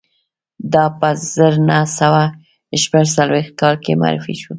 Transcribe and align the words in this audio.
دا 0.73 0.85
په 0.99 1.09
زر 1.33 1.53
نه 1.69 1.79
سوه 1.99 2.23
شپږ 2.81 3.05
څلویښت 3.15 3.53
کال 3.59 3.75
کې 3.83 3.93
معرفي 4.01 4.35
شو 4.41 4.49